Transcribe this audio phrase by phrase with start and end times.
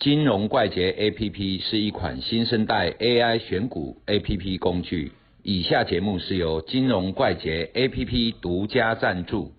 [0.00, 5.12] 金融怪杰 APP 是一款新生代 AI 选股 APP 工具。
[5.42, 9.52] 以下节目是由金融怪杰 APP 独家赞助。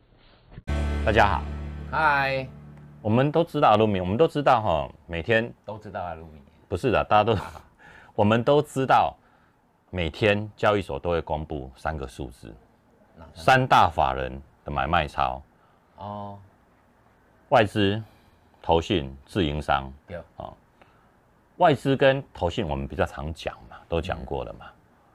[1.05, 1.43] 大家好，
[1.91, 2.47] 嗨，
[3.03, 5.53] 我们都知道阿鲁米，我们都知道哈，每天。
[5.63, 7.37] 都知道阿鲁米，不是的，大家都，
[8.15, 9.15] 我们都知道，
[9.91, 12.51] 每天交易所都会公布三个数字，
[13.35, 15.39] 三大法人的买卖超，
[15.97, 16.39] 哦，
[17.49, 18.01] 外资、
[18.61, 20.53] 投信、自营商，有，啊，
[21.57, 24.67] 外资跟投信我们比较常讲嘛，都讲过了嘛。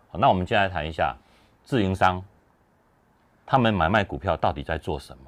[0.09, 1.17] 好，那我们接下来谈一下
[1.65, 2.23] 自营商，
[3.45, 5.25] 他们买卖股票到底在做什么？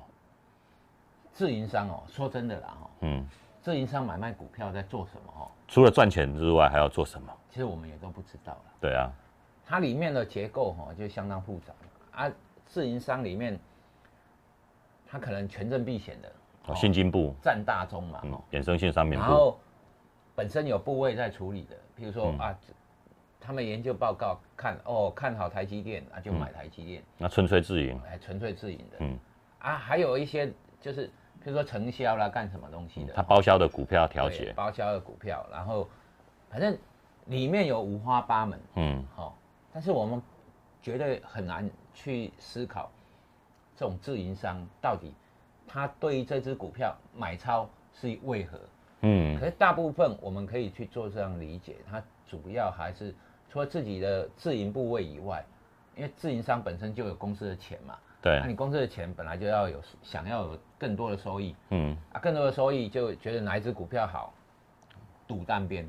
[1.33, 3.25] 自营商哦，说真的啦哈，嗯，
[3.63, 5.51] 自营商买卖股票在做什么哦？
[5.69, 7.33] 除了赚钱之外，还要做什么？
[7.51, 8.63] 其实我们也都不知道了。
[8.81, 9.11] 对啊，
[9.65, 11.73] 它里面的结构哈就相当复杂
[12.23, 12.31] 啊。
[12.67, 13.59] 自营商里面，
[15.07, 16.31] 它可能权证避险的，
[16.69, 18.21] 哦，信金部，占大宗嘛，
[18.53, 19.59] 衍生性商品部，然后
[20.35, 22.39] 本身有部位在处理的，譬如说嗯。
[22.39, 22.59] 啊，
[23.41, 29.19] 他们研究报告看哦看好台积电啊就买台积电，那纯粹自营，哎纯粹自营的，嗯，
[29.61, 30.53] 啊还有一些
[30.83, 31.07] 就是
[31.43, 35.89] 譬如说承销啦干什么东西的，他包销的股票调对节，包销的股票，然后
[36.51, 36.77] 反正
[37.27, 39.39] 里面有五花八门，嗯，好、
[39.73, 40.21] 但是我们
[40.83, 42.91] 绝对很难去思考
[43.77, 45.15] 这种自营商到底
[45.69, 48.59] 他对于这只股票买超是为何。
[49.03, 49.39] 嗯。
[49.39, 53.15] 可是大部分我们可以去做这样理解，它主要还是
[53.51, 55.45] 除了自己的自营部位以外，
[55.95, 58.41] 因为自营商本身就有公司的钱嘛，对。
[58.41, 61.97] 那，你公司的钱本来就要有想要有更多的收益，嗯。
[62.13, 64.33] 啊，更多的收益就觉得哪一只股票好，
[65.27, 65.87] 赌单边，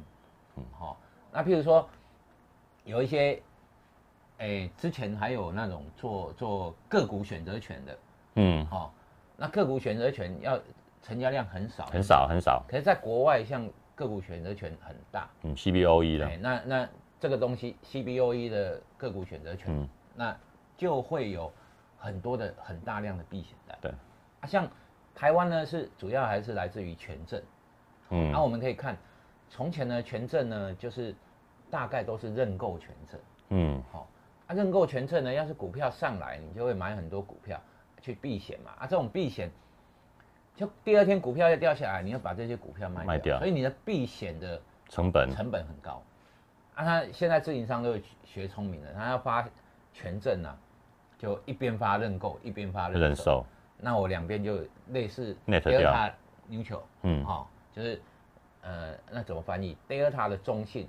[0.55, 0.97] 嗯，好、
[1.31, 1.87] 那譬如说
[2.83, 3.41] 有一些，
[4.39, 7.97] 哎、之前还有那种做做个股选择权的，
[8.35, 8.93] 嗯，好、
[9.39, 10.59] 那个股选择权要
[11.01, 16.25] 成交量很少，很少很少，可是在国外像个股选择权很大，嗯，CBOE 的。
[16.27, 16.89] 哎，，那那
[17.19, 19.89] 这个东西 CBOE 的个股选择权，嗯。
[20.15, 20.37] 那
[20.75, 21.51] 就会有
[21.97, 23.91] 很多的很大量的避险单，对，
[24.41, 24.67] 啊，像
[25.15, 27.41] 台湾呢是主要还是来自于权证。
[28.09, 28.31] 嗯。
[28.31, 28.97] 那、我们可以看，
[29.49, 31.15] 从前呢，权证呢就是
[31.69, 33.81] 大概都是认购权证，嗯。
[33.91, 34.07] 好、
[34.47, 37.61] 啊，认购权证呢，要是股票上来，你就会买很多股票
[38.01, 39.49] 去避险嘛，啊，这种避险，
[40.55, 43.37] 就第二天股票要掉下来，你要把这些股票卖掉，卖掉。
[43.39, 46.01] 所以你的避险的成本，成本很高，
[46.75, 49.47] 啊，他现在自营商都有学聪明了，他要发
[49.93, 50.57] 权证啊，
[51.17, 53.45] 就一边发认购，一边发认售，
[53.77, 56.11] 那我两边就类似 Delta
[56.49, 57.23] neutral，嗯。
[57.25, 58.01] 哦，就是
[58.61, 60.87] 呃，那怎么翻译？Delta 的中性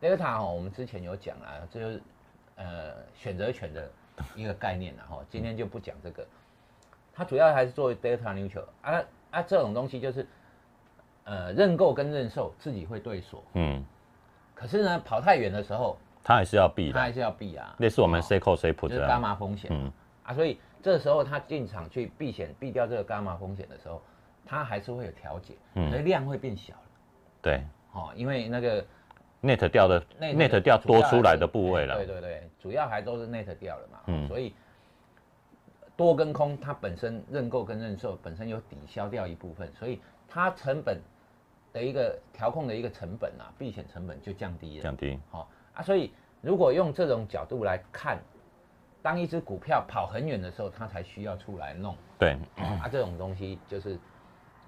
[0.00, 2.02] ，Delta 哦，我们之前有讲啊，这就是
[2.56, 3.90] 呃选择权的
[4.34, 6.26] 一个概念然后今天就不讲这个，
[7.12, 10.26] 它主要还是作为 Delta neutral 啊啊，这种东西就是
[11.24, 13.84] 呃认购跟认售自己会对锁，嗯，
[14.54, 18.22] 可是呢跑太远的时候，它还是要避，它还是要避啊，类似我们哦。
[18.22, 19.92] C call C 就 put 是这样，伽马风险嗯。
[20.22, 24.02] 啊，所以这时候它进场去避险避掉这个伽马风险的时候，
[24.44, 25.90] 它还是会有调节，嗯。
[25.90, 26.80] 所以量会变小了，
[27.42, 27.62] 对。
[27.92, 28.84] 哦，因为那个
[29.46, 34.54] ，net 掉的 net 掉多出来的部位了哎对，对对，主要还都是 net 掉了嘛，嗯所以
[35.96, 41.00] 多跟空它本身认购跟认售本身有抵消掉一部分，所以它成本
[41.72, 48.18] 的一个调控的一个成本啊，避险成本就降低了，降低，好、啊，所以如果用这种角度来看，
[49.02, 53.98] 当一只股票跑很远的时候，它才需要出来弄对，啊，这种东西就是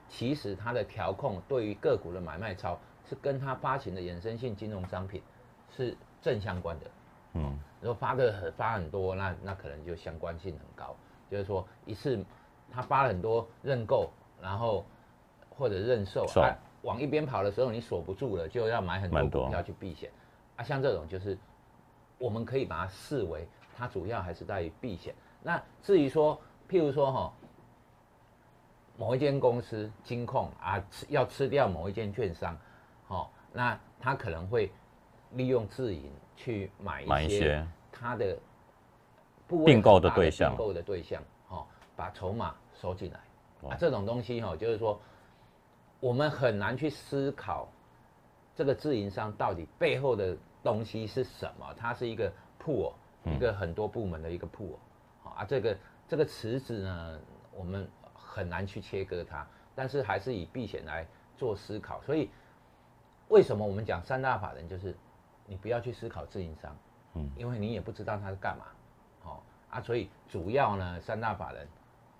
[0.08, 5.22] 其实它的调控对于个股的买卖超是跟他发行的衍生性金融商品
[5.70, 6.86] 是正相关的。
[7.34, 10.96] 嗯如果发的很发很多，那那可能就相关性很高，
[11.30, 12.24] 就是说一次
[12.72, 14.10] 他发了很多认购，
[14.42, 14.84] 然后
[15.48, 16.52] 或者认售售啊，
[16.82, 20.10] 往一边跑的时候你锁不住了，就要买很多股票去避险
[20.56, 20.64] 啊。
[20.64, 21.38] 像这种就是
[22.18, 25.14] 我们可以把它视为它主要还是在于避险。
[25.40, 26.36] 那至于说，
[26.68, 27.32] 譬如说哈，
[28.96, 32.58] 某一间公司金控啊，吃要吃掉某一间券商，
[33.08, 34.70] 哦，那他可能会
[35.32, 38.38] 利用自营去买买一些他的
[39.66, 40.50] 并购的对象。
[40.50, 41.66] 并购的对象，哦，
[41.96, 43.20] 把筹码收进来。
[43.68, 45.00] 啊，这种东西哈、哦，就是说
[45.98, 47.68] 我们很难去思考
[48.54, 52.94] 这个自营商到底背后的东西是什么，它是一个铺哦，
[53.34, 54.78] 一个很多部门的一个铺
[55.24, 55.76] 啊，这个
[56.06, 57.20] 这个池子呢，
[57.52, 59.44] 我们很难去切割它，
[59.74, 61.04] 但是还是以避险来
[61.36, 62.30] 做思考，所以
[63.28, 64.96] 为什么我们讲三大法人，就是
[65.46, 66.76] 你不要去思考自营商，
[67.14, 68.64] 嗯，因为你也不知道他是干嘛，
[69.22, 71.66] 好、啊，所以主要呢三大法人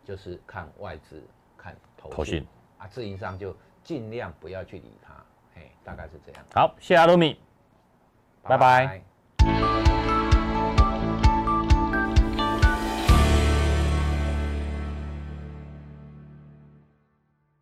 [0.05, 1.23] 就是看外资、
[1.57, 2.47] 看投信。
[2.79, 5.15] 啊，自营商就尽量不要去理他，
[5.55, 6.45] 嘿，大概是这样。
[6.55, 7.41] 好，谢谢阿鲁米。
[8.43, 9.03] 拜拜